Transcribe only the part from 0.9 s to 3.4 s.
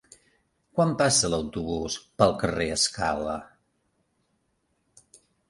passa l'autobús pel carrer Escala?